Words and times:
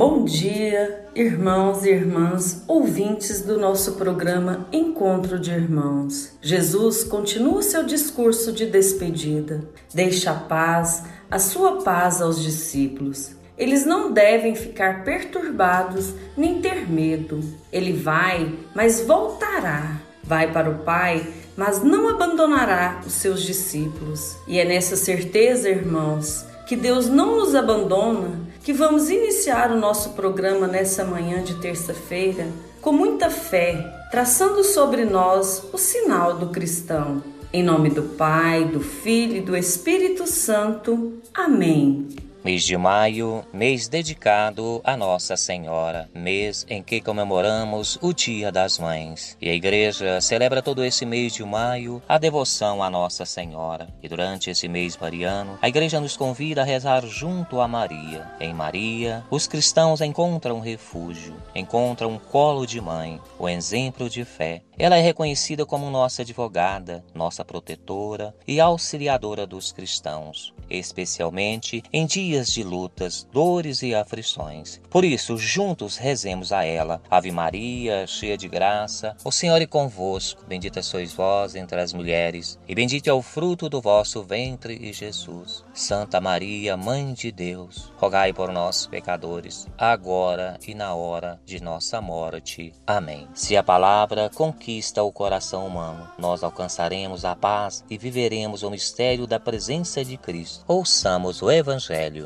Bom 0.00 0.24
dia, 0.24 1.04
irmãos 1.14 1.84
e 1.84 1.90
irmãs, 1.90 2.64
ouvintes 2.66 3.42
do 3.42 3.58
nosso 3.58 3.96
programa 3.96 4.66
Encontro 4.72 5.38
de 5.38 5.50
Irmãos. 5.50 6.38
Jesus 6.40 7.04
continua 7.04 7.60
seu 7.60 7.84
discurso 7.84 8.50
de 8.50 8.64
despedida. 8.64 9.62
Deixa 9.92 10.30
a 10.30 10.34
paz, 10.36 11.04
a 11.30 11.38
sua 11.38 11.82
paz 11.82 12.22
aos 12.22 12.42
discípulos. 12.42 13.32
Eles 13.58 13.84
não 13.84 14.10
devem 14.10 14.54
ficar 14.54 15.04
perturbados 15.04 16.14
nem 16.34 16.62
ter 16.62 16.90
medo. 16.90 17.38
Ele 17.70 17.92
vai, 17.92 18.54
mas 18.74 19.02
voltará. 19.02 20.00
Vai 20.24 20.50
para 20.50 20.70
o 20.70 20.78
Pai, 20.78 21.28
mas 21.54 21.82
não 21.82 22.08
abandonará 22.08 23.02
os 23.06 23.12
seus 23.12 23.42
discípulos. 23.42 24.34
E 24.48 24.58
é 24.58 24.64
nessa 24.64 24.96
certeza, 24.96 25.68
irmãos, 25.68 26.46
que 26.66 26.74
Deus 26.74 27.06
não 27.06 27.36
nos 27.36 27.54
abandona 27.54 28.48
que 28.62 28.72
vamos 28.72 29.10
iniciar 29.10 29.70
o 29.70 29.78
nosso 29.78 30.10
programa 30.10 30.66
nessa 30.66 31.04
manhã 31.04 31.42
de 31.42 31.54
terça-feira 31.56 32.46
com 32.80 32.92
muita 32.92 33.30
fé, 33.30 34.06
traçando 34.10 34.62
sobre 34.64 35.04
nós 35.04 35.64
o 35.72 35.78
sinal 35.78 36.34
do 36.34 36.48
cristão. 36.48 37.22
Em 37.52 37.62
nome 37.62 37.90
do 37.90 38.02
Pai, 38.02 38.64
do 38.64 38.80
Filho 38.80 39.36
e 39.36 39.40
do 39.40 39.56
Espírito 39.56 40.26
Santo. 40.26 41.20
Amém. 41.34 42.08
Mês 42.42 42.64
de 42.64 42.74
maio, 42.74 43.44
mês 43.52 43.86
dedicado 43.86 44.80
a 44.82 44.96
Nossa 44.96 45.36
Senhora, 45.36 46.08
mês 46.14 46.64
em 46.70 46.82
que 46.82 46.98
comemoramos 46.98 47.98
o 48.00 48.14
Dia 48.14 48.50
das 48.50 48.78
Mães. 48.78 49.36
E 49.42 49.50
a 49.50 49.54
Igreja 49.54 50.22
celebra 50.22 50.62
todo 50.62 50.82
esse 50.82 51.04
mês 51.04 51.34
de 51.34 51.44
maio 51.44 52.02
a 52.08 52.16
devoção 52.16 52.82
a 52.82 52.88
Nossa 52.88 53.26
Senhora. 53.26 53.88
E 54.02 54.08
durante 54.08 54.48
esse 54.48 54.68
mês 54.68 54.96
mariano, 54.96 55.58
a 55.60 55.68
Igreja 55.68 56.00
nos 56.00 56.16
convida 56.16 56.62
a 56.62 56.64
rezar 56.64 57.04
junto 57.06 57.60
a 57.60 57.68
Maria. 57.68 58.26
Em 58.40 58.54
Maria, 58.54 59.22
os 59.30 59.46
cristãos 59.46 60.00
encontram 60.00 60.60
refúgio, 60.60 61.36
encontram 61.54 62.12
um 62.12 62.18
colo 62.18 62.64
de 62.64 62.80
mãe, 62.80 63.20
o 63.38 63.50
exemplo 63.50 64.08
de 64.08 64.24
fé. 64.24 64.62
Ela 64.78 64.96
é 64.96 65.02
reconhecida 65.02 65.66
como 65.66 65.90
nossa 65.90 66.22
advogada, 66.22 67.04
nossa 67.14 67.44
protetora 67.44 68.34
e 68.48 68.58
auxiliadora 68.58 69.46
dos 69.46 69.72
cristãos, 69.72 70.54
especialmente 70.70 71.82
em 71.92 72.06
dias 72.06 72.29
de 72.30 72.62
lutas, 72.62 73.26
dores 73.32 73.82
e 73.82 73.94
aflições. 73.94 74.80
Por 74.88 75.04
isso, 75.04 75.36
juntos 75.36 75.96
rezemos 75.96 76.52
a 76.52 76.64
ela. 76.64 77.02
Ave 77.10 77.30
Maria, 77.30 78.06
cheia 78.06 78.36
de 78.36 78.48
graça, 78.48 79.16
o 79.24 79.32
Senhor 79.32 79.60
é 79.60 79.66
convosco. 79.66 80.44
Bendita 80.46 80.82
sois 80.82 81.12
vós 81.12 81.54
entre 81.54 81.80
as 81.80 81.92
mulheres, 81.92 82.58
e 82.68 82.74
bendito 82.74 83.08
é 83.08 83.12
o 83.12 83.22
fruto 83.22 83.68
do 83.68 83.80
vosso 83.80 84.22
ventre, 84.22 84.92
Jesus. 84.92 85.64
Santa 85.74 86.20
Maria, 86.20 86.76
Mãe 86.76 87.12
de 87.12 87.32
Deus, 87.32 87.92
rogai 87.96 88.32
por 88.32 88.52
nós, 88.52 88.86
pecadores, 88.86 89.66
agora 89.76 90.58
e 90.66 90.74
na 90.74 90.94
hora 90.94 91.40
de 91.44 91.62
nossa 91.62 92.00
morte. 92.00 92.72
Amém. 92.86 93.26
Se 93.34 93.56
a 93.56 93.62
palavra 93.62 94.30
conquista 94.34 95.02
o 95.02 95.12
coração 95.12 95.66
humano, 95.66 96.08
nós 96.18 96.42
alcançaremos 96.42 97.24
a 97.24 97.34
paz 97.34 97.84
e 97.88 97.96
viveremos 97.96 98.62
o 98.62 98.70
mistério 98.70 99.26
da 99.26 99.40
presença 99.40 100.04
de 100.04 100.16
Cristo. 100.16 100.64
Ouçamos 100.66 101.42
o 101.42 101.50
Evangelho. 101.50 102.19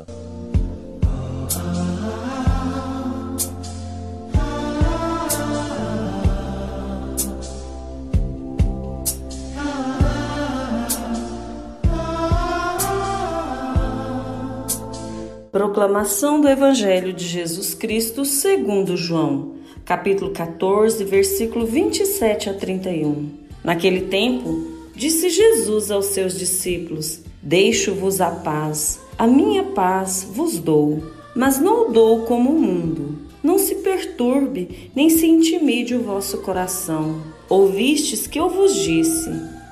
Proclamação 15.51 16.41
do 16.41 16.47
Evangelho 16.47 17.13
de 17.13 17.25
Jesus 17.25 17.73
Cristo 17.73 18.25
segundo 18.25 18.97
João 18.97 19.55
capítulo 19.85 20.31
14, 20.31 21.03
versículo 21.03 21.65
27 21.67 22.49
a 22.49 22.53
31. 22.55 23.29
Naquele 23.63 24.01
tempo, 24.07 24.65
disse 24.95 25.29
Jesus 25.29 25.91
aos 25.91 26.07
seus 26.07 26.37
discípulos: 26.37 27.21
Deixo-vos 27.41 28.19
a 28.19 28.31
paz, 28.31 28.99
a 29.17 29.25
minha 29.25 29.63
paz 29.63 30.27
vos 30.29 30.59
dou, 30.59 31.01
mas 31.35 31.59
não 31.59 31.87
o 31.87 31.91
dou 31.91 32.23
como 32.23 32.51
o 32.51 32.59
mundo. 32.59 33.15
Não 33.41 33.57
se 33.57 33.75
perturbe, 33.75 34.89
nem 34.95 35.09
se 35.09 35.25
intimide 35.25 35.95
o 35.95 36.03
vosso 36.03 36.39
coração. 36.39 37.21
Ouvistes 37.47 38.27
que 38.27 38.39
eu 38.39 38.49
vos 38.49 38.75
disse: 38.75 39.29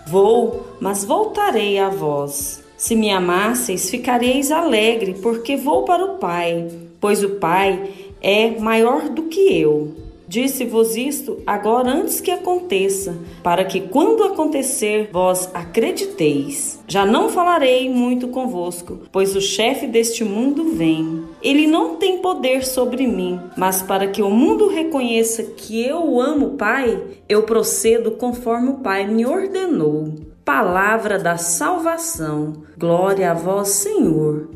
Vou, 0.08 0.66
mas 0.80 1.03
voltarei 1.03 1.80
a 1.80 1.90
vós. 1.90 2.64
Se 2.78 2.96
me 2.96 3.09
amasseis, 3.09 3.90
ficareis 3.90 4.52
alegre, 4.52 5.16
porque 5.22 5.56
vou 5.56 5.84
para 5.84 6.06
o 6.06 6.18
Pai, 6.18 6.70
pois 7.02 7.23
o 7.23 7.32
Pai 7.32 7.90
é 8.22 8.59
maior 8.59 9.09
do 9.09 9.23
que 9.23 9.59
eu. 9.59 10.03
Disse-vos 10.34 10.96
isto 10.96 11.44
agora 11.46 11.91
antes 11.91 12.20
que 12.20 12.32
aconteça, 12.32 13.16
para 13.44 13.64
que 13.64 13.82
quando 13.82 14.24
acontecer 14.24 15.12
vós 15.14 15.47
acrediteis. 15.53 16.80
Já 16.88 17.06
não 17.06 17.30
falarei 17.30 17.88
muito 17.88 18.28
convosco, 18.30 19.02
pois 19.12 19.35
o 19.35 19.41
chefe 19.41 19.85
deste 19.85 20.24
mundo 20.24 20.72
vem. 20.74 21.22
Ele 21.40 21.68
não 21.68 21.97
tem 21.97 22.18
poder 22.18 22.66
sobre 22.66 23.06
mim, 23.06 23.40
mas 23.56 23.84
para 23.84 24.08
que 24.08 24.24
o 24.24 24.30
mundo 24.32 24.70
reconheça 24.70 25.44
que 25.44 25.85
eu 25.85 26.03
o 26.03 26.20
amo, 26.20 26.58
Pai, 26.58 27.00
eu 27.29 27.44
procedo 27.44 28.09
conforme 28.14 28.70
o 28.70 28.79
Pai 28.79 29.06
me 29.06 29.28
ordenou. 29.28 30.16
Palavra 30.44 31.20
da 31.20 31.38
salvação. 31.38 32.53
Glória 32.76 33.29
a 33.29 33.34
vós, 33.34 33.70
Senhor. 33.70 34.50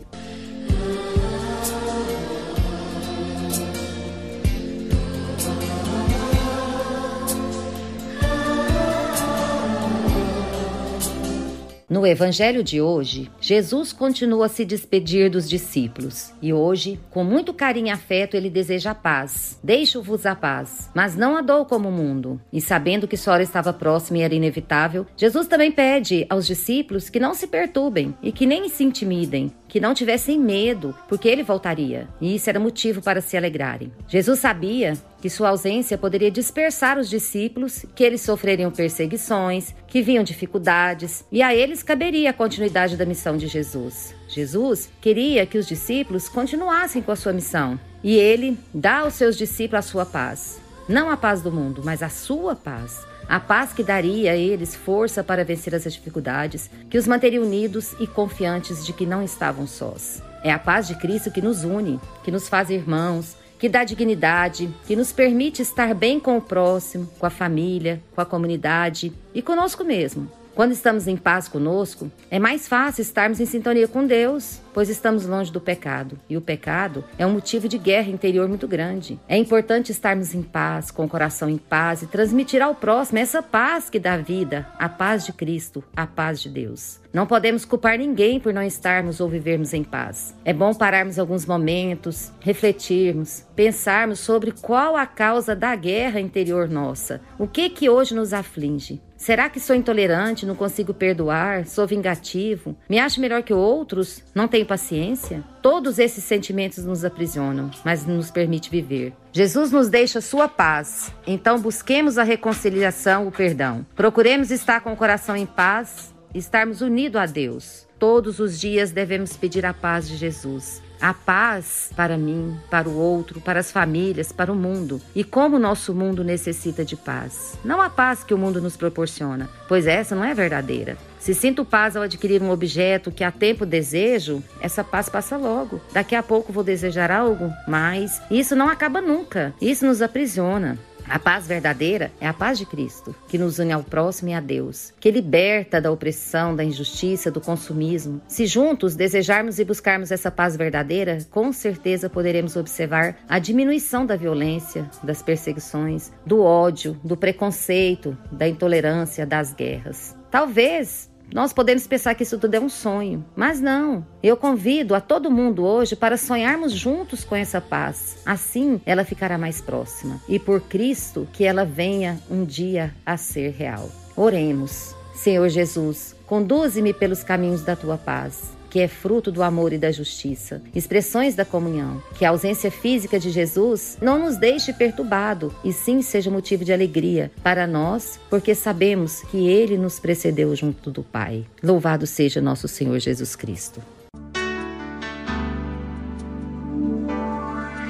No 11.89 12.05
evangelho 12.05 12.65
de 12.65 12.81
hoje, 12.81 13.31
Jesus 13.39 13.93
continua 13.93 14.47
a 14.47 14.49
se 14.49 14.65
despedir 14.65 15.29
dos 15.29 15.49
discípulos 15.49 16.33
e 16.41 16.51
hoje, 16.51 16.99
com 17.09 17.23
muito 17.23 17.53
carinho 17.53 17.87
e 17.87 17.91
afeto, 17.91 18.35
ele 18.35 18.49
deseja 18.49 18.91
a 18.91 18.95
paz. 18.95 19.57
Deixo-vos 19.63 20.25
a 20.25 20.35
paz, 20.35 20.89
mas 20.93 21.15
não 21.15 21.37
a 21.37 21.41
dou 21.41 21.63
como 21.63 21.87
o 21.87 21.91
mundo. 21.91 22.41
E 22.51 22.59
sabendo 22.59 23.07
que 23.07 23.15
sua 23.15 23.35
hora 23.35 23.43
estava 23.43 23.71
próxima 23.71 24.17
e 24.17 24.21
era 24.21 24.35
inevitável, 24.35 25.07
Jesus 25.15 25.47
também 25.47 25.71
pede 25.71 26.25
aos 26.29 26.45
discípulos 26.45 27.09
que 27.09 27.21
não 27.21 27.33
se 27.33 27.47
perturbem 27.47 28.13
e 28.21 28.33
que 28.33 28.45
nem 28.45 28.67
se 28.67 28.83
intimidem, 28.83 29.49
que 29.67 29.79
não 29.79 29.93
tivessem 29.93 30.39
medo, 30.39 30.95
porque 31.07 31.27
ele 31.27 31.43
voltaria. 31.43 32.07
E 32.21 32.35
isso 32.35 32.49
era 32.49 32.59
motivo 32.59 33.01
para 33.01 33.21
se 33.21 33.35
alegrarem. 33.35 33.91
Jesus 34.07 34.39
sabia 34.39 34.93
que 35.21 35.29
sua 35.29 35.49
ausência 35.49 35.97
poderia 35.97 36.29
dispersar 36.29 36.97
os 36.97 37.09
discípulos, 37.09 37.85
que 37.95 38.03
eles 38.03 38.21
sofreriam 38.21 38.71
perseguições, 38.71 39.73
que 39.87 40.01
vinham 40.01 40.23
dificuldades, 40.23 41.25
e 41.31 41.41
a 41.41 41.55
eles 41.55 41.81
caberia 41.81 42.29
a 42.29 42.33
continuidade 42.33 42.95
da 42.95 43.05
missão 43.05 43.35
de 43.35 43.47
Jesus. 43.47 44.13
Jesus 44.27 44.89
queria 45.01 45.45
que 45.45 45.57
os 45.57 45.67
discípulos 45.67 46.29
continuassem 46.29 47.01
com 47.01 47.11
a 47.11 47.15
sua 47.15 47.33
missão, 47.33 47.79
e 48.03 48.15
ele 48.15 48.57
dá 48.73 48.99
aos 48.99 49.15
seus 49.15 49.37
discípulos 49.37 49.85
a 49.85 49.89
sua 49.89 50.05
paz. 50.05 50.59
Não 50.87 51.09
a 51.09 51.17
paz 51.17 51.41
do 51.41 51.51
mundo, 51.51 51.81
mas 51.83 52.01
a 52.01 52.09
sua 52.09 52.55
paz. 52.55 53.06
A 53.27 53.41
paz 53.41 53.73
que 53.73 53.83
daria 53.83 54.31
a 54.31 54.35
eles 54.37 54.73
força 54.73 55.21
para 55.21 55.43
vencer 55.43 55.75
as 55.75 55.83
dificuldades, 55.83 56.69
que 56.89 56.97
os 56.97 57.05
manteria 57.05 57.41
unidos 57.41 57.93
e 57.99 58.07
confiantes 58.07 58.85
de 58.85 58.93
que 58.93 59.05
não 59.05 59.21
estavam 59.21 59.67
sós. 59.67 60.23
É 60.41 60.51
a 60.51 60.57
paz 60.57 60.87
de 60.87 60.95
Cristo 60.95 61.29
que 61.29 61.41
nos 61.41 61.65
une, 61.65 61.99
que 62.23 62.31
nos 62.31 62.47
faz 62.47 62.69
irmãos, 62.69 63.35
que 63.59 63.67
dá 63.67 63.83
dignidade, 63.83 64.73
que 64.85 64.95
nos 64.95 65.11
permite 65.11 65.61
estar 65.61 65.93
bem 65.93 66.19
com 66.21 66.37
o 66.37 66.41
próximo, 66.41 67.09
com 67.19 67.25
a 67.25 67.29
família, 67.29 68.01
com 68.15 68.21
a 68.21 68.25
comunidade 68.25 69.11
e 69.33 69.41
conosco 69.41 69.83
mesmo. 69.83 70.31
Quando 70.57 70.71
estamos 70.71 71.07
em 71.07 71.15
paz 71.15 71.47
conosco, 71.47 72.11
é 72.31 72.39
mais 72.39 72.67
fácil 72.67 73.03
estarmos 73.03 73.39
em 73.39 73.45
sintonia 73.45 73.87
com 73.87 74.07
Deus, 74.07 74.59
pois 74.73 74.89
estamos 74.89 75.27
longe 75.27 75.51
do 75.51 75.61
pecado. 75.61 76.17
E 76.27 76.35
o 76.35 76.41
pecado 76.41 77.05
é 77.15 77.27
um 77.27 77.33
motivo 77.33 77.67
de 77.67 77.77
guerra 77.77 78.09
interior 78.09 78.47
muito 78.47 78.67
grande. 78.67 79.19
É 79.27 79.37
importante 79.37 79.91
estarmos 79.91 80.33
em 80.33 80.41
paz, 80.41 80.89
com 80.89 81.05
o 81.05 81.07
coração 81.07 81.47
em 81.47 81.59
paz 81.59 82.01
e 82.01 82.07
transmitir 82.07 82.59
ao 82.59 82.73
próximo 82.73 83.19
essa 83.19 83.43
paz 83.43 83.87
que 83.87 83.99
dá 83.99 84.17
vida, 84.17 84.67
a 84.79 84.89
paz 84.89 85.27
de 85.27 85.31
Cristo, 85.31 85.83
a 85.95 86.07
paz 86.07 86.41
de 86.41 86.49
Deus. 86.49 86.99
Não 87.13 87.27
podemos 87.27 87.63
culpar 87.63 87.99
ninguém 87.99 88.39
por 88.39 88.51
não 88.51 88.63
estarmos 88.63 89.19
ou 89.19 89.29
vivermos 89.29 89.75
em 89.75 89.83
paz. 89.83 90.35
É 90.43 90.53
bom 90.53 90.73
pararmos 90.73 91.19
alguns 91.19 91.45
momentos, 91.45 92.31
refletirmos, 92.39 93.45
pensarmos 93.55 94.21
sobre 94.21 94.51
qual 94.51 94.97
a 94.97 95.05
causa 95.05 95.55
da 95.55 95.75
guerra 95.75 96.19
interior 96.19 96.67
nossa. 96.67 97.21
O 97.37 97.47
que 97.47 97.69
que 97.69 97.87
hoje 97.87 98.15
nos 98.15 98.33
aflige? 98.33 99.05
Será 99.17 99.49
que 99.49 99.59
sou 99.59 99.75
intolerante, 99.75 100.45
não 100.45 100.55
consigo 100.55 100.93
perdoar, 100.93 101.65
sou 101.65 101.87
vingativo, 101.87 102.77
me 102.87 102.99
acho 102.99 103.19
melhor 103.19 103.41
que 103.41 103.53
outros, 103.53 104.23
não 104.33 104.47
tenho 104.47 104.65
paciência? 104.65 105.43
Todos 105.61 105.97
esses 105.97 106.23
sentimentos 106.23 106.85
nos 106.85 107.03
aprisionam, 107.03 107.71
mas 107.83 108.05
nos 108.05 108.29
permite 108.29 108.69
viver. 108.69 109.13
Jesus 109.33 109.71
nos 109.71 109.89
deixa 109.89 110.21
sua 110.21 110.47
paz, 110.47 111.11
então 111.25 111.59
busquemos 111.59 112.17
a 112.17 112.23
reconciliação, 112.23 113.27
o 113.27 113.31
perdão. 113.31 113.85
Procuremos 113.95 114.51
estar 114.51 114.81
com 114.81 114.93
o 114.93 114.97
coração 114.97 115.35
em 115.35 115.47
paz, 115.47 116.13
estarmos 116.33 116.81
unidos 116.81 117.19
a 117.19 117.25
Deus. 117.25 117.87
Todos 117.97 118.39
os 118.39 118.59
dias 118.59 118.91
devemos 118.91 119.35
pedir 119.35 119.65
a 119.65 119.73
paz 119.73 120.07
de 120.07 120.15
Jesus. 120.15 120.81
A 120.99 121.13
paz 121.13 121.91
para 121.95 122.17
mim, 122.17 122.57
para 122.69 122.89
o 122.89 122.97
outro, 122.97 123.39
para 123.39 123.59
as 123.59 123.71
famílias, 123.71 124.31
para 124.31 124.51
o 124.51 124.55
mundo. 124.55 125.01
E 125.15 125.23
como 125.23 125.57
o 125.57 125.59
nosso 125.59 125.93
mundo 125.93 126.23
necessita 126.23 126.83
de 126.83 126.95
paz. 126.95 127.57
Não 127.63 127.81
a 127.81 127.89
paz 127.89 128.23
que 128.23 128.33
o 128.33 128.37
mundo 128.37 128.61
nos 128.61 128.75
proporciona, 128.75 129.49
pois 129.67 129.85
essa 129.87 130.15
não 130.15 130.23
é 130.23 130.33
verdadeira. 130.33 130.97
Se 131.19 131.33
sinto 131.33 131.65
paz 131.65 131.95
ao 131.95 132.03
adquirir 132.03 132.41
um 132.41 132.51
objeto 132.51 133.11
que 133.11 133.23
há 133.23 133.31
tempo 133.31 133.65
desejo, 133.65 134.41
essa 134.61 134.83
paz 134.83 135.09
passa 135.09 135.35
logo. 135.35 135.81
Daqui 135.91 136.15
a 136.15 136.23
pouco 136.23 136.53
vou 136.53 136.63
desejar 136.63 137.11
algo 137.11 137.51
mais. 137.67 138.21
Isso 138.31 138.55
não 138.55 138.69
acaba 138.69 139.01
nunca. 139.01 139.53
Isso 139.59 139.85
nos 139.85 140.01
aprisiona. 140.01 140.77
A 141.09 141.17
paz 141.17 141.47
verdadeira 141.47 142.11
é 142.19 142.27
a 142.27 142.33
paz 142.33 142.57
de 142.57 142.65
Cristo, 142.65 143.15
que 143.29 143.37
nos 143.37 143.59
une 143.59 143.71
ao 143.71 143.81
próximo 143.81 144.29
e 144.29 144.33
a 144.33 144.41
Deus, 144.41 144.93
que 144.99 145.09
liberta 145.09 145.79
da 145.79 145.89
opressão, 145.89 146.55
da 146.55 146.63
injustiça, 146.63 147.31
do 147.31 147.39
consumismo. 147.39 148.21
Se 148.27 148.45
juntos 148.45 148.95
desejarmos 148.95 149.57
e 149.57 149.63
buscarmos 149.63 150.11
essa 150.11 150.29
paz 150.29 150.57
verdadeira, 150.57 151.19
com 151.31 151.53
certeza 151.53 152.09
poderemos 152.09 152.57
observar 152.57 153.17
a 153.27 153.39
diminuição 153.39 154.05
da 154.05 154.17
violência, 154.17 154.89
das 155.01 155.21
perseguições, 155.21 156.11
do 156.25 156.41
ódio, 156.41 156.99
do 157.03 157.15
preconceito, 157.15 158.17
da 158.31 158.47
intolerância, 158.47 159.25
das 159.25 159.53
guerras. 159.53 160.15
Talvez 160.29 161.06
nós 161.33 161.53
podemos 161.53 161.85
pensar 161.85 162.15
que 162.15 162.23
isso 162.23 162.37
tudo 162.37 162.55
é 162.55 162.59
um 162.59 162.69
sonho, 162.69 163.25
mas 163.35 163.59
não. 163.59 164.05
Eu 164.23 164.37
convido 164.37 164.95
a 164.95 165.01
todo 165.01 165.31
mundo 165.31 165.65
hoje 165.65 165.95
para 165.95 166.17
sonharmos 166.17 166.71
juntos 166.71 167.23
com 167.23 167.35
essa 167.35 167.59
paz. 167.59 168.17
Assim, 168.25 168.81
ela 168.85 169.03
ficará 169.03 169.37
mais 169.37 169.61
próxima 169.61 170.21
e 170.27 170.39
por 170.39 170.61
Cristo 170.61 171.27
que 171.33 171.43
ela 171.43 171.65
venha 171.65 172.19
um 172.29 172.45
dia 172.45 172.93
a 173.05 173.17
ser 173.17 173.51
real. 173.51 173.89
Oremos. 174.15 174.95
Senhor 175.13 175.49
Jesus, 175.49 176.15
conduze-me 176.27 176.93
pelos 176.93 177.23
caminhos 177.23 177.63
da 177.63 177.75
tua 177.75 177.97
paz 177.97 178.56
que 178.77 178.81
é 178.81 178.87
fruto 178.87 179.31
do 179.31 179.41
amor 179.41 179.73
e 179.73 179.77
da 179.79 179.91
justiça, 179.91 180.61
expressões 180.75 181.33
da 181.33 181.43
comunhão. 181.43 181.99
Que 182.15 182.23
a 182.23 182.29
ausência 182.29 182.69
física 182.69 183.19
de 183.19 183.31
Jesus 183.31 183.97
não 183.99 184.19
nos 184.19 184.37
deixe 184.37 184.71
perturbado 184.71 185.51
e 185.63 185.73
sim 185.73 186.03
seja 186.03 186.29
motivo 186.29 186.63
de 186.63 186.71
alegria 186.71 187.31
para 187.41 187.65
nós, 187.65 188.19
porque 188.29 188.53
sabemos 188.53 189.23
que 189.31 189.47
ele 189.47 189.79
nos 189.79 189.99
precedeu 189.99 190.55
junto 190.55 190.91
do 190.91 191.01
Pai. 191.01 191.43
Louvado 191.63 192.05
seja 192.05 192.39
nosso 192.39 192.67
Senhor 192.67 192.99
Jesus 192.99 193.35
Cristo. 193.35 193.81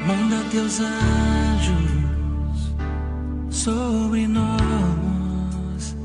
Manda 0.06 0.42
teus 0.50 0.80
anjos 0.80 1.92
sobre 3.50 4.25
nós 4.25 5.98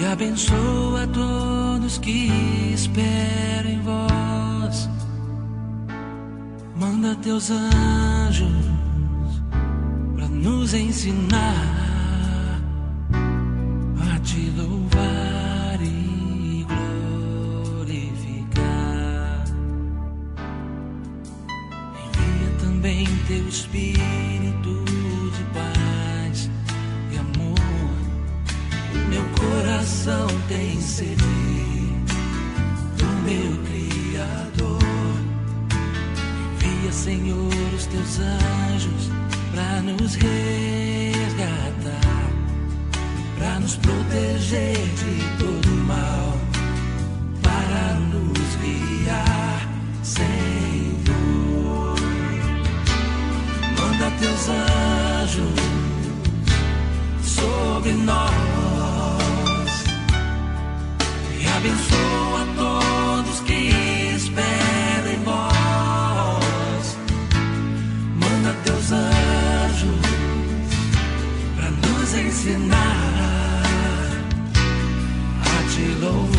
e 0.00 0.04
abençoa 0.04 1.06
todos 1.14 1.53
que 1.84 2.30
esperam 2.72 3.70
em 3.70 3.80
vós. 3.82 4.88
Manda 6.76 7.14
teus 7.16 7.50
anjos 7.50 8.48
para 10.14 10.26
nos 10.28 10.72
ensinar 10.72 12.58
a 14.14 14.18
te 14.20 14.50
louvar 14.56 15.78
e 15.82 16.66
glorificar. 17.84 19.44
Envia 22.02 22.50
também 22.60 23.06
teu 23.26 23.46
Espírito 23.46 24.84
de 25.36 25.44
paz 25.52 26.50
e 27.12 27.18
amor. 27.18 27.58
O 28.94 28.98
meu 29.10 29.24
coração 29.38 30.26
tem 30.48 30.80
sede 30.80 31.33
para 40.04 40.43
nos 40.43 40.43
a 75.76 75.76
te 75.76 76.33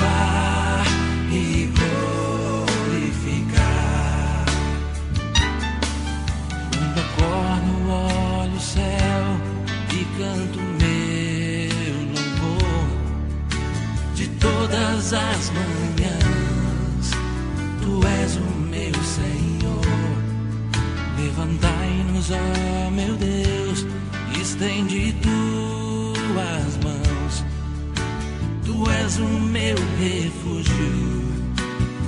o 29.19 29.27
meu 29.27 29.75
refúgio 29.99 31.25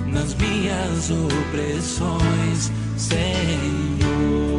nas 0.07 0.33
minhas 0.35 1.09
opressões, 1.11 2.71
Senhor. 2.97 4.56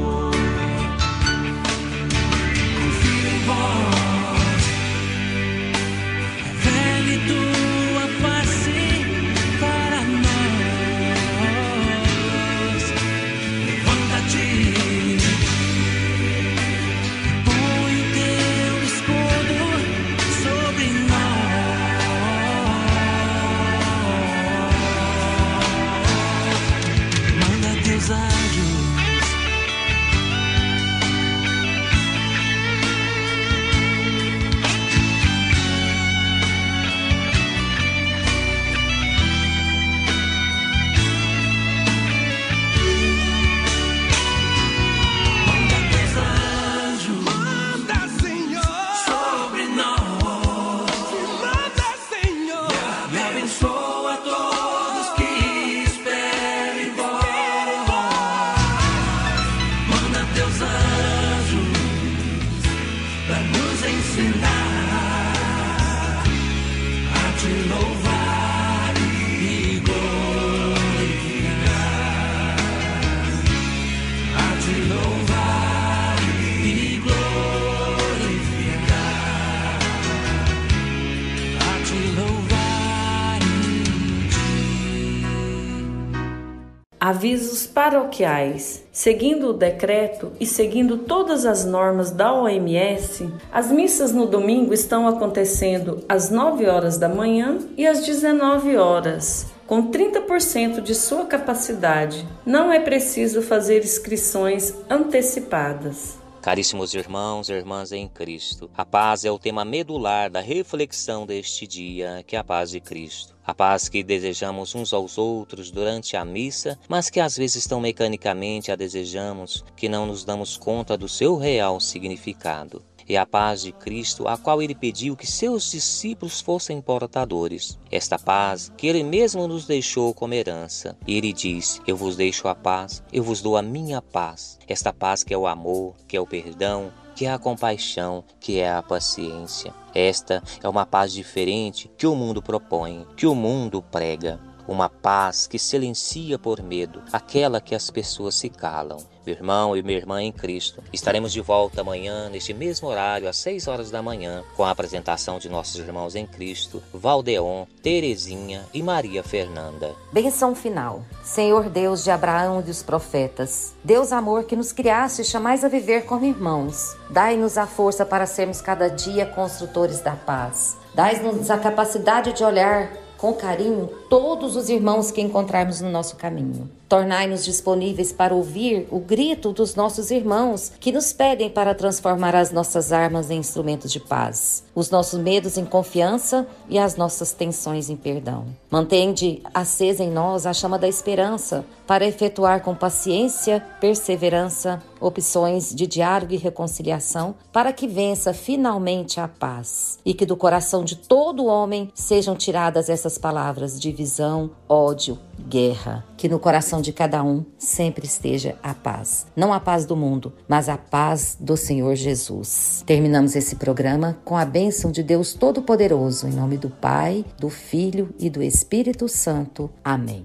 Avisos 87.08 87.66
paroquiais. 87.66 88.84
Seguindo 88.92 89.48
o 89.48 89.52
decreto 89.54 90.30
e 90.38 90.44
seguindo 90.44 90.98
todas 90.98 91.46
as 91.46 91.64
normas 91.64 92.10
da 92.10 92.34
OMS, 92.34 93.32
as 93.50 93.72
missas 93.72 94.12
no 94.12 94.26
domingo 94.26 94.74
estão 94.74 95.08
acontecendo 95.08 96.04
às 96.06 96.28
9 96.28 96.66
horas 96.66 96.98
da 96.98 97.08
manhã 97.08 97.60
e 97.78 97.86
às 97.86 98.04
19 98.04 98.76
horas, 98.76 99.46
com 99.68 99.90
30% 99.90 100.80
de 100.80 100.94
sua 100.94 101.26
capacidade. 101.26 102.26
Não 102.44 102.72
é 102.72 102.80
preciso 102.80 103.42
fazer 103.42 103.84
inscrições 103.84 104.74
antecipadas. 104.88 106.18
Caríssimos 106.40 106.94
irmãos 106.94 107.50
e 107.50 107.52
irmãs 107.52 107.92
em 107.92 108.08
Cristo, 108.08 108.70
a 108.74 108.84
paz 108.84 109.26
é 109.26 109.30
o 109.30 109.38
tema 109.38 109.66
medular 109.66 110.30
da 110.30 110.40
reflexão 110.40 111.26
deste 111.26 111.66
dia, 111.66 112.24
que 112.26 112.34
é 112.34 112.38
a 112.38 112.44
paz 112.44 112.70
de 112.70 112.80
Cristo. 112.80 113.36
A 113.44 113.54
paz 113.54 113.88
que 113.88 114.02
desejamos 114.02 114.74
uns 114.74 114.94
aos 114.94 115.18
outros 115.18 115.70
durante 115.70 116.16
a 116.16 116.24
missa, 116.24 116.78
mas 116.88 117.10
que 117.10 117.20
às 117.20 117.36
vezes 117.36 117.66
tão 117.66 117.80
mecanicamente 117.80 118.72
a 118.72 118.76
desejamos 118.76 119.64
que 119.76 119.88
não 119.88 120.06
nos 120.06 120.24
damos 120.24 120.56
conta 120.56 120.96
do 120.96 121.08
seu 121.08 121.36
real 121.36 121.78
significado. 121.80 122.82
É 123.08 123.16
a 123.16 123.24
paz 123.24 123.62
de 123.62 123.72
Cristo 123.72 124.28
a 124.28 124.36
qual 124.36 124.60
ele 124.60 124.74
pediu 124.74 125.16
que 125.16 125.26
seus 125.26 125.70
discípulos 125.70 126.42
fossem 126.42 126.80
portadores. 126.80 127.78
Esta 127.90 128.18
paz 128.18 128.70
que 128.76 128.86
ele 128.86 129.02
mesmo 129.02 129.48
nos 129.48 129.66
deixou 129.66 130.12
como 130.12 130.34
herança. 130.34 130.94
E 131.06 131.16
ele 131.16 131.32
diz: 131.32 131.80
Eu 131.86 131.96
vos 131.96 132.16
deixo 132.16 132.48
a 132.48 132.54
paz, 132.54 133.02
eu 133.10 133.22
vos 133.22 133.40
dou 133.40 133.56
a 133.56 133.62
minha 133.62 134.02
paz. 134.02 134.58
Esta 134.68 134.92
paz 134.92 135.24
que 135.24 135.32
é 135.32 135.38
o 135.38 135.46
amor, 135.46 135.94
que 136.06 136.16
é 136.16 136.20
o 136.20 136.26
perdão, 136.26 136.92
que 137.16 137.26
é 137.26 137.32
a 137.32 137.38
compaixão, 137.38 138.22
que 138.38 138.60
é 138.60 138.70
a 138.70 138.82
paciência. 138.82 139.74
Esta 139.94 140.42
é 140.62 140.68
uma 140.68 140.86
paz 140.86 141.12
diferente 141.12 141.90
que 141.96 142.06
o 142.06 142.14
mundo 142.14 142.42
propõe, 142.42 143.06
que 143.16 143.26
o 143.26 143.34
mundo 143.34 143.82
prega. 143.82 144.38
Uma 144.68 144.90
paz 144.90 145.46
que 145.46 145.58
silencia 145.58 146.38
por 146.38 146.62
medo 146.62 147.02
aquela 147.10 147.58
que 147.58 147.74
as 147.74 147.90
pessoas 147.90 148.34
se 148.34 148.50
calam. 148.50 148.98
Meu 149.28 149.36
irmão 149.36 149.76
e 149.76 149.82
minha 149.82 149.98
irmã 149.98 150.22
em 150.22 150.32
Cristo, 150.32 150.82
estaremos 150.90 151.34
de 151.34 151.42
volta 151.42 151.82
amanhã, 151.82 152.30
neste 152.30 152.54
mesmo 152.54 152.88
horário, 152.88 153.28
às 153.28 153.36
6 153.36 153.68
horas 153.68 153.90
da 153.90 154.00
manhã, 154.00 154.42
com 154.56 154.64
a 154.64 154.70
apresentação 154.70 155.38
de 155.38 155.50
nossos 155.50 155.78
irmãos 155.78 156.14
em 156.14 156.26
Cristo, 156.26 156.82
Valdeon, 156.94 157.66
Terezinha 157.82 158.64
e 158.72 158.82
Maria 158.82 159.22
Fernanda. 159.22 159.94
Benção 160.10 160.54
final. 160.54 161.02
Senhor 161.22 161.68
Deus 161.68 162.02
de 162.02 162.10
Abraão 162.10 162.60
e 162.60 162.62
dos 162.62 162.82
profetas, 162.82 163.74
Deus 163.84 164.12
amor 164.12 164.44
que 164.44 164.56
nos 164.56 164.72
criaste 164.72 165.20
e 165.20 165.26
chamais 165.26 165.62
a 165.62 165.68
viver 165.68 166.06
como 166.06 166.24
irmãos, 166.24 166.96
dai-nos 167.10 167.58
a 167.58 167.66
força 167.66 168.06
para 168.06 168.24
sermos 168.24 168.62
cada 168.62 168.88
dia 168.88 169.26
construtores 169.26 170.00
da 170.00 170.12
paz. 170.12 170.78
Dai-nos 170.94 171.50
a 171.50 171.58
capacidade 171.58 172.32
de 172.32 172.42
olhar 172.42 172.90
com 173.18 173.34
carinho 173.34 173.88
todos 174.08 174.56
os 174.56 174.70
irmãos 174.70 175.10
que 175.10 175.20
encontrarmos 175.20 175.82
no 175.82 175.90
nosso 175.90 176.16
caminho. 176.16 176.77
Tornai-nos 176.88 177.44
disponíveis 177.44 178.12
para 178.12 178.34
ouvir 178.34 178.88
o 178.90 178.98
grito 178.98 179.52
dos 179.52 179.74
nossos 179.74 180.10
irmãos 180.10 180.72
que 180.80 180.90
nos 180.90 181.12
pedem 181.12 181.50
para 181.50 181.74
transformar 181.74 182.34
as 182.34 182.50
nossas 182.50 182.92
armas 182.92 183.30
em 183.30 183.38
instrumentos 183.38 183.92
de 183.92 184.00
paz, 184.00 184.64
os 184.74 184.88
nossos 184.88 185.20
medos 185.20 185.58
em 185.58 185.66
confiança 185.66 186.46
e 186.66 186.78
as 186.78 186.96
nossas 186.96 187.32
tensões 187.32 187.90
em 187.90 187.96
perdão. 187.96 188.46
Mantende 188.70 189.42
acesa 189.52 190.02
em 190.02 190.10
nós 190.10 190.46
a 190.46 190.54
chama 190.54 190.78
da 190.78 190.88
esperança 190.88 191.62
para 191.86 192.06
efetuar 192.06 192.62
com 192.62 192.74
paciência, 192.74 193.62
perseverança, 193.80 194.82
opções 194.98 195.74
de 195.74 195.86
diálogo 195.86 196.32
e 196.32 196.36
reconciliação 196.36 197.34
para 197.52 197.72
que 197.72 197.86
vença 197.86 198.32
finalmente 198.32 199.20
a 199.20 199.28
paz 199.28 199.98
e 200.04 200.14
que 200.14 200.24
do 200.24 200.36
coração 200.36 200.82
de 200.82 200.96
todo 200.96 201.46
homem 201.46 201.90
sejam 201.94 202.34
tiradas 202.34 202.88
essas 202.88 203.18
palavras 203.18 203.78
divisão, 203.78 204.50
ódio, 204.68 205.18
guerra, 205.48 206.04
que 206.16 206.28
no 206.28 206.38
coração 206.38 206.80
de 206.80 206.92
cada 206.92 207.22
um 207.22 207.44
sempre 207.58 208.06
esteja 208.06 208.56
a 208.62 208.74
paz. 208.74 209.26
Não 209.34 209.52
a 209.52 209.58
paz 209.58 209.86
do 209.86 209.96
mundo, 209.96 210.32
mas 210.46 210.68
a 210.68 210.76
paz 210.76 211.36
do 211.40 211.56
Senhor 211.56 211.94
Jesus. 211.96 212.82
Terminamos 212.86 213.34
esse 213.34 213.56
programa 213.56 214.18
com 214.24 214.36
a 214.36 214.44
bênção 214.44 214.92
de 214.92 215.02
Deus 215.02 215.32
Todo-Poderoso, 215.32 216.28
em 216.28 216.32
nome 216.32 216.58
do 216.58 216.68
Pai, 216.68 217.24
do 217.38 217.48
Filho 217.48 218.14
e 218.18 218.28
do 218.28 218.42
Espírito 218.42 219.08
Santo. 219.08 219.70
Amém. 219.82 220.24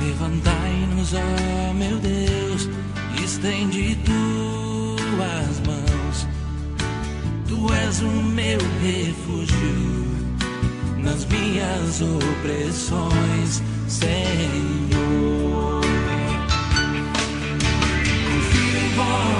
Levantai-nos, 0.00 1.12
ó 1.14 1.74
meu 1.74 1.98
Deus, 1.98 2.68
estende 3.22 3.98
tuas 4.04 5.60
mãos. 5.66 6.26
Tu 7.46 7.74
és 7.74 8.00
o 8.00 8.08
meu 8.08 8.58
refúgio 8.80 9.99
nas 11.02 11.24
minhas 11.26 12.00
opressões, 12.02 13.62
Senhor. 13.88 15.80
Confio 18.24 18.78
em 18.78 18.88
vós, 18.94 19.39